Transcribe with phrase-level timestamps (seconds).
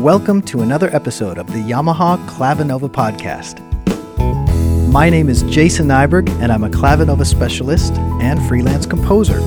[0.00, 3.62] Welcome to another episode of the Yamaha Clavinova podcast.
[4.92, 9.40] My name is Jason Nyberg, and I'm a Clavinova specialist and freelance composer.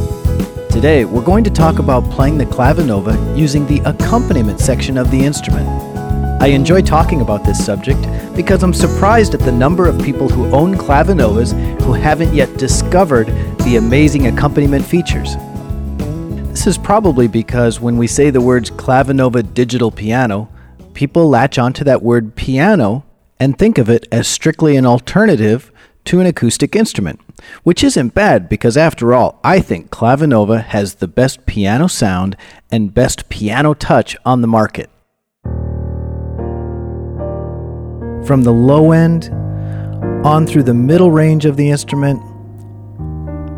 [0.72, 5.24] Today, we're going to talk about playing the Clavinova using the accompaniment section of the
[5.24, 5.70] instrument.
[6.42, 8.02] I enjoy talking about this subject
[8.36, 11.52] because I'm surprised at the number of people who own Clavinovas
[11.84, 13.28] who haven't yet discovered
[13.66, 15.36] the amazing accompaniment features.
[16.50, 20.50] This is probably because when we say the words Clavinova digital piano,
[20.94, 23.06] people latch onto that word piano
[23.40, 25.72] and think of it as strictly an alternative
[26.06, 27.22] to an acoustic instrument,
[27.62, 32.36] which isn't bad because, after all, I think Clavinova has the best piano sound
[32.72, 34.90] and best piano touch on the market.
[38.26, 39.30] From the low end
[40.26, 42.22] on through the middle range of the instrument,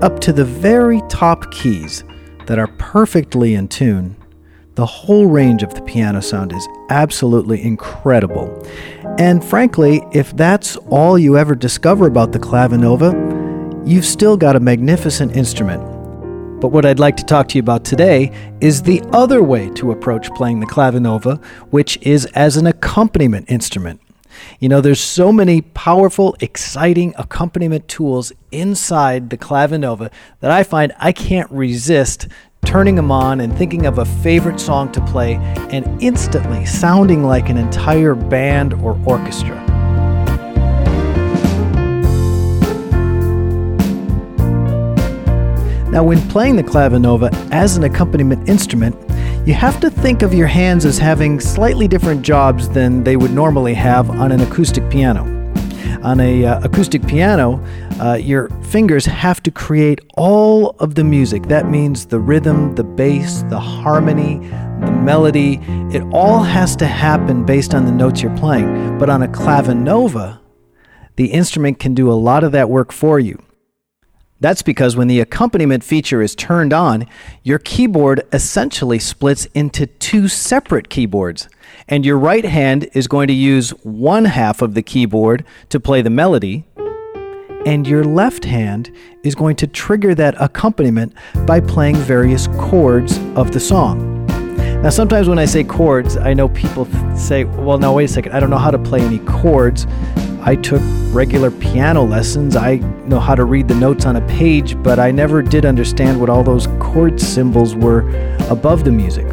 [0.04, 2.04] up to the very top keys
[2.52, 4.14] that are perfectly in tune,
[4.76, 8.62] the whole range of the piano sound is absolutely incredible.
[9.18, 14.60] And frankly, if that's all you ever discover about the clavinova, you've still got a
[14.60, 15.82] magnificent instrument.
[16.60, 19.94] But what I'd like to talk to you about today is the other way to
[19.94, 24.02] approach playing the clavinova, which is as an accompaniment instrument.
[24.60, 30.94] You know, there's so many powerful, exciting accompaniment tools inside the clavinova that I find
[31.00, 32.28] I can't resist
[32.66, 35.36] turning them on and thinking of a favorite song to play
[35.72, 39.58] and instantly sounding like an entire band or orchestra.
[45.92, 48.96] Now, when playing the clavinova as an accompaniment instrument,
[49.46, 53.32] you have to think of your hands as having slightly different jobs than they would
[53.32, 55.24] normally have on an acoustic piano.
[56.04, 57.64] On a uh, acoustic piano,
[58.00, 61.48] uh, your fingers have to create all of the music.
[61.48, 65.60] That means the rhythm, the bass, the harmony, the melody.
[65.92, 69.00] It all has to happen based on the notes you're playing.
[69.00, 70.40] But on a clavinova,
[71.16, 73.42] the instrument can do a lot of that work for you.
[74.42, 77.06] That's because when the accompaniment feature is turned on,
[77.44, 81.48] your keyboard essentially splits into two separate keyboards.
[81.88, 86.02] And your right hand is going to use one half of the keyboard to play
[86.02, 86.66] the melody,
[87.68, 88.92] and your left hand
[89.24, 91.14] is going to trigger that accompaniment
[91.46, 94.26] by playing various chords of the song.
[94.82, 96.86] Now, sometimes when I say chords, I know people
[97.16, 99.86] say, well, now wait a second, I don't know how to play any chords.
[100.44, 100.82] I took
[101.14, 102.56] regular piano lessons.
[102.56, 106.20] I know how to read the notes on a page, but I never did understand
[106.20, 108.10] what all those chord symbols were
[108.50, 109.28] above the music.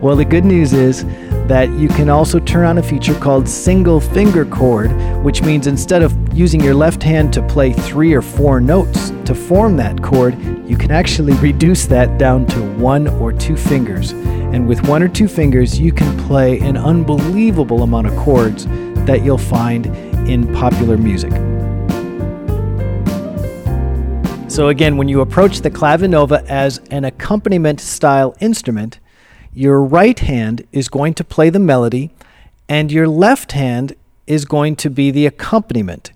[0.00, 1.04] Well, the good news is
[1.48, 4.92] that you can also turn on a feature called single finger chord,
[5.24, 9.34] which means instead of using your left hand to play three or four notes to
[9.34, 14.12] form that chord, you can actually reduce that down to one or two fingers.
[14.12, 18.66] And with one or two fingers, you can play an unbelievable amount of chords
[19.06, 19.86] that you'll find
[20.28, 21.32] in popular music.
[24.50, 28.98] So, again, when you approach the clavinova as an accompaniment style instrument,
[29.52, 32.10] your right hand is going to play the melody,
[32.68, 33.94] and your left hand
[34.26, 36.12] is going to be the accompaniment.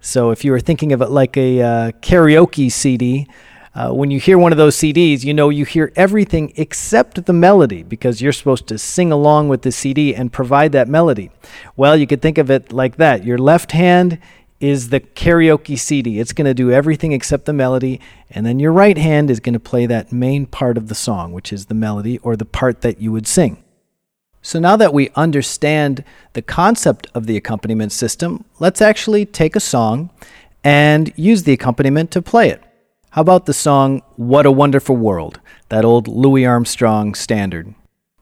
[0.00, 3.26] So, if you were thinking of it like a uh, karaoke CD,
[3.76, 7.32] uh, when you hear one of those CDs, you know you hear everything except the
[7.34, 11.30] melody because you're supposed to sing along with the CD and provide that melody.
[11.76, 13.26] Well, you could think of it like that.
[13.26, 14.18] Your left hand
[14.60, 16.18] is the karaoke CD.
[16.18, 18.00] It's going to do everything except the melody,
[18.30, 21.34] and then your right hand is going to play that main part of the song,
[21.34, 23.62] which is the melody or the part that you would sing.
[24.40, 29.60] So now that we understand the concept of the accompaniment system, let's actually take a
[29.60, 30.08] song
[30.64, 32.62] and use the accompaniment to play it.
[33.16, 35.40] How about the song What a Wonderful World,
[35.70, 37.74] that old Louis Armstrong standard?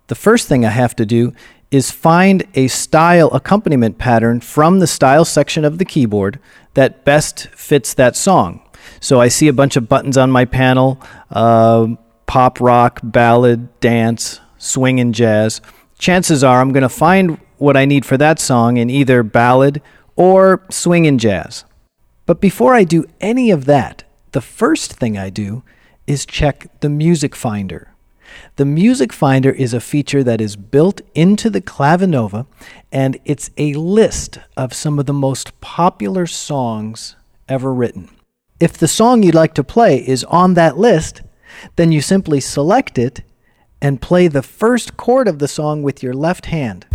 [0.07, 1.33] The first thing I have to do
[1.73, 6.39] is find a style accompaniment pattern from the style section of the keyboard
[6.75, 8.63] that best fits that song.
[9.01, 11.89] So I see a bunch of buttons on my panel uh,
[12.27, 15.61] pop, rock, ballad, dance, swing, and jazz.
[15.99, 19.83] Chances are I'm going to find what I need for that song in either ballad
[20.15, 21.65] or swing and jazz.
[22.27, 24.04] But before I do any of that,
[24.35, 25.63] the first thing I do
[26.09, 27.95] is check the Music Finder.
[28.57, 32.47] The Music Finder is a feature that is built into the Clavinova,
[32.91, 37.15] and it's a list of some of the most popular songs
[37.49, 38.11] ever written.
[38.59, 41.23] If the song you'd like to play is on that list,
[41.77, 43.23] then you simply select it
[43.81, 46.87] and play the first chord of the song with your left hand.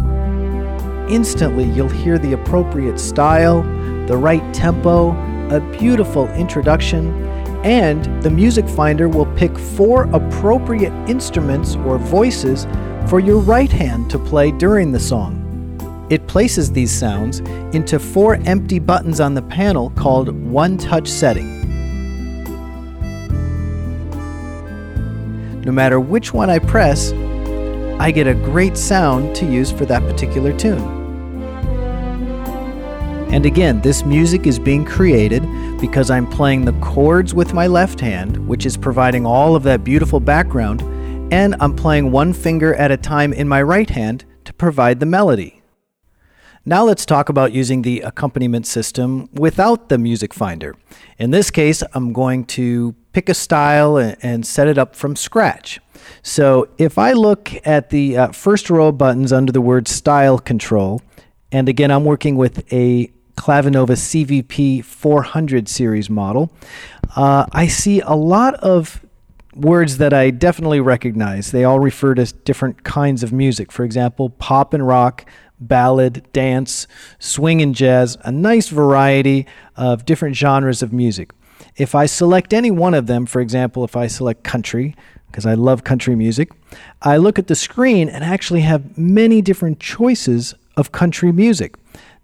[1.10, 3.62] Instantly, you'll hear the appropriate style,
[4.08, 5.14] the right tempo,
[5.52, 7.12] a beautiful introduction,
[7.64, 12.66] and the Music Finder will pick four appropriate instruments or voices
[13.10, 15.36] for your right hand to play during the song.
[16.10, 17.40] It places these sounds
[17.76, 21.60] into four empty buttons on the panel called One Touch Setting.
[25.62, 27.12] No matter which one I press,
[28.00, 30.99] I get a great sound to use for that particular tune.
[33.32, 35.44] And again, this music is being created
[35.80, 39.84] because I'm playing the chords with my left hand, which is providing all of that
[39.84, 40.82] beautiful background,
[41.32, 45.06] and I'm playing one finger at a time in my right hand to provide the
[45.06, 45.62] melody.
[46.66, 50.76] Now let's talk about using the accompaniment system without the music finder.
[51.20, 55.80] In this case, I'm going to pick a style and set it up from scratch.
[56.24, 60.40] So if I look at the uh, first row of buttons under the word style
[60.40, 61.04] control,
[61.52, 66.52] and again, I'm working with a Clavinova CVP 400 series model,
[67.16, 69.04] uh, I see a lot of
[69.56, 71.52] words that I definitely recognize.
[71.52, 73.72] They all refer to different kinds of music.
[73.72, 75.26] For example, pop and rock,
[75.58, 76.86] ballad, dance,
[77.18, 79.48] swing and jazz, a nice variety
[79.78, 81.32] of different genres of music.
[81.78, 84.96] If I select any one of them, for example, if I select country,
[85.28, 86.52] because I love country music,
[87.02, 91.76] I look at the screen and actually have many different choices of country music.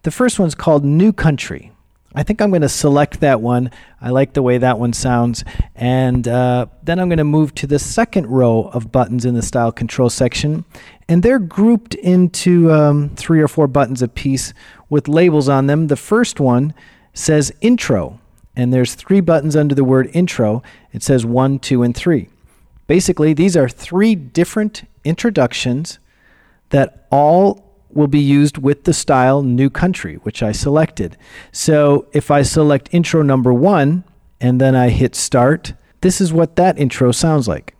[0.05, 1.71] The first one's called New Country.
[2.13, 3.71] I think I'm going to select that one.
[3.99, 5.43] I like the way that one sounds.
[5.73, 9.41] And uh, then I'm going to move to the second row of buttons in the
[9.41, 10.63] style control section.
[11.09, 14.53] And they're grouped into um, three or four buttons a piece
[14.91, 15.87] with labels on them.
[15.87, 16.75] The first one
[17.15, 18.19] says intro.
[18.55, 20.61] And there's three buttons under the word intro.
[20.93, 22.29] It says one, two, and three.
[22.85, 25.97] Basically, these are three different introductions
[26.69, 27.64] that all
[27.95, 31.17] will be used with the style new country, which I selected.
[31.51, 34.03] So if I select intro number one
[34.39, 37.73] and then I hit start, this is what that intro sounds like.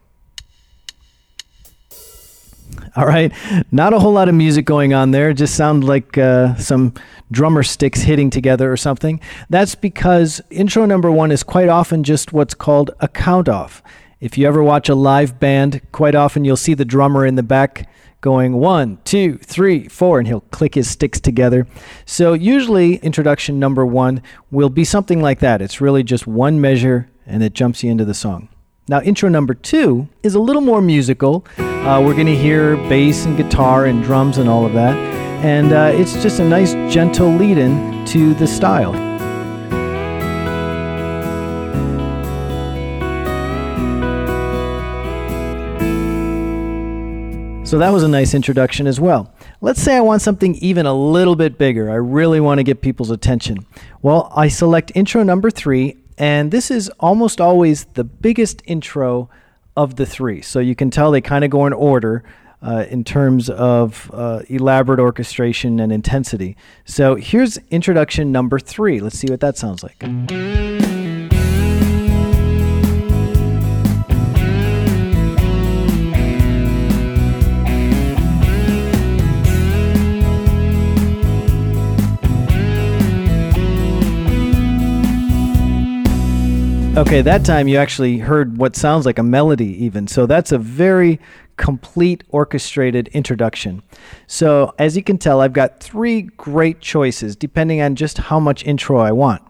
[2.96, 3.34] All right,
[3.74, 5.34] not a whole lot of music going on there.
[5.34, 6.94] Just sounds like uh, some
[7.30, 9.20] drummer sticks hitting together or something.
[9.50, 13.84] That's because intro number one is quite often just what's called a count off.
[14.22, 17.44] If you ever watch a live band, quite often you'll see the drummer in the
[17.44, 17.90] back
[18.26, 21.68] going one, two, three, four, and he'll click his sticks together.
[22.08, 25.62] So usually introduction number one will be something like that.
[25.62, 28.50] It's really just one measure and it jumps you into the song.
[28.88, 31.46] Now, intro number two is a little more musical.
[31.60, 34.98] Uh, we're going to hear bass and guitar and drums and all of that.
[35.46, 39.05] And uh, it's just a nice, gentle lead in to the style.
[47.76, 49.34] So that was a nice introduction as well.
[49.60, 51.92] Let's say I want something even a little bit bigger.
[51.92, 53.66] I really want to get people's attention.
[54.02, 59.30] Well, I select intro number three, and this is almost always the biggest intro
[59.76, 60.42] of the three.
[60.42, 62.24] So you can tell they kind of go in order.
[62.62, 66.58] Uh, in terms of uh, elaborate orchestration and intensity.
[66.86, 69.02] So here's introduction number three.
[69.02, 70.00] Let's see what that sounds like.
[86.98, 90.08] Okay, that time you actually heard what sounds like a melody, even.
[90.08, 91.20] So that's a very
[91.58, 93.84] complete orchestrated introduction.
[94.28, 98.66] So, as you can tell, I've got three great choices depending on just how much
[98.66, 99.42] intro I want.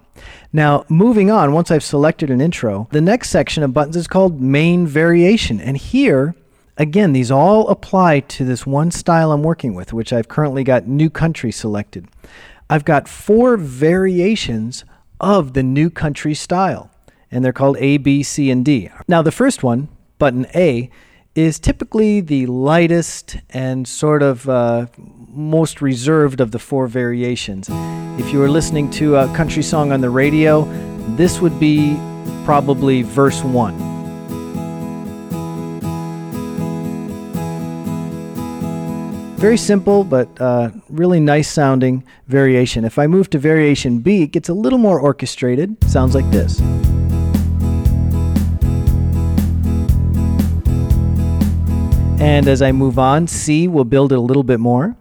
[0.51, 4.41] Now, moving on, once I've selected an intro, the next section of buttons is called
[4.41, 5.61] main variation.
[5.61, 6.33] And here,
[6.77, 10.87] again, these all apply to this one style I'm working with, which I've currently got
[10.87, 12.07] new country selected.
[12.71, 14.83] I've got four variations
[15.19, 16.89] of the new country style
[17.31, 18.89] and they're called A, B, C, and D.
[19.07, 20.89] Now, the first one, button A,
[21.35, 24.87] is typically the lightest and sort of uh,
[25.27, 27.67] most reserved of the four variations.
[28.17, 30.63] If you were listening to a country song on the radio,
[31.15, 31.97] this would be
[32.45, 33.75] probably verse one.
[39.35, 42.85] Very simple, but uh, really nice sounding variation.
[42.85, 45.75] If I move to variation B, it gets a little more orchestrated.
[45.83, 46.61] Sounds like this.
[52.25, 54.95] And as I move on, C will build it a little bit more.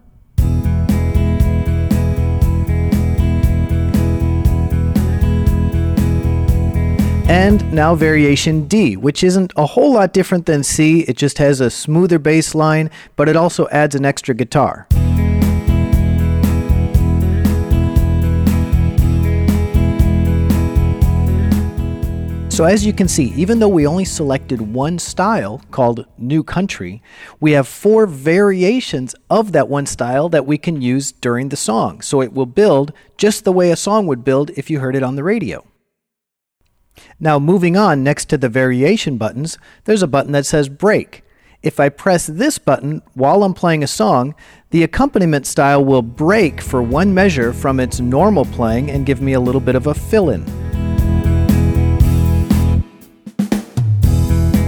[7.26, 11.00] And now variation D, which isn't a whole lot different than C.
[11.09, 14.87] It just has a smoother bass line, but it also adds an extra guitar.
[22.54, 27.02] So, as you can see, even though we only selected one style called New Country,
[27.40, 32.00] we have four variations of that one style that we can use during the song.
[32.00, 35.02] So, it will build just the way a song would build if you heard it
[35.02, 35.66] on the radio.
[37.18, 41.25] Now, moving on, next to the variation buttons, there's a button that says break.
[41.61, 44.32] If I press this button while I'm playing a song,
[44.70, 49.32] the accompaniment style will break for one measure from its normal playing and give me
[49.32, 50.44] a little bit of a fill in.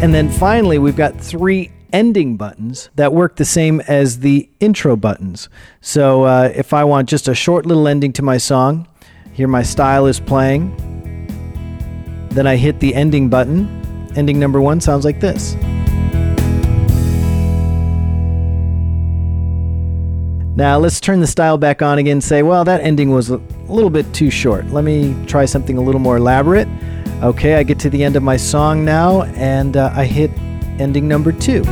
[0.02, 4.94] And then finally, we've got three ending buttons that work the same as the intro
[4.94, 5.48] buttons.
[5.80, 8.86] So uh, if I want just a short little ending to my song,
[9.32, 10.76] here my style is playing.
[12.28, 14.12] Then I hit the ending button.
[14.14, 15.54] Ending number one sounds like this.
[20.56, 23.38] Now let's turn the style back on again and say, well, that ending was a
[23.66, 24.66] little bit too short.
[24.66, 26.68] Let me try something a little more elaborate.
[27.22, 30.30] Okay, I get to the end of my song now and uh, I hit
[30.78, 31.62] ending number two.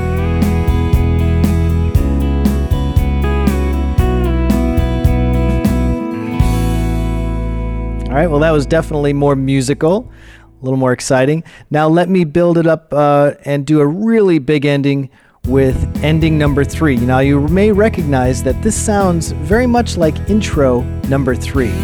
[8.08, 10.10] All right, well, that was definitely more musical,
[10.40, 11.44] a little more exciting.
[11.70, 15.10] Now let me build it up uh, and do a really big ending
[15.46, 16.96] with ending number three.
[16.96, 21.74] Now, you may recognize that this sounds very much like intro number three.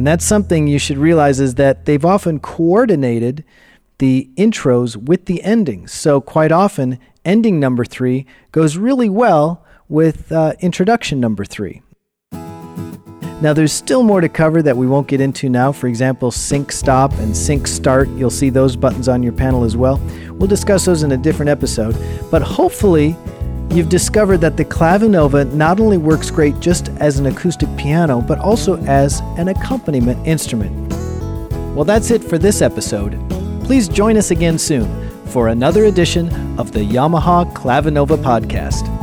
[0.00, 3.44] And that's something you should realize is that they've often coordinated
[3.98, 5.92] the intros with the endings.
[5.92, 11.82] So, quite often, ending number three goes really well with uh, introduction number three.
[12.32, 15.70] Now, there's still more to cover that we won't get into now.
[15.70, 18.08] For example, sync stop and sync start.
[18.08, 20.00] You'll see those buttons on your panel as well.
[20.30, 21.94] We'll discuss those in a different episode.
[22.30, 23.18] But hopefully,
[23.72, 28.38] you've discovered that the Clavinova not only works great just as an acoustic piano, but
[28.38, 30.92] also as an accompaniment instrument.
[31.74, 33.18] Well, that's it for this episode.
[33.64, 38.99] Please join us again soon for another edition of the Yamaha Clavinova podcast.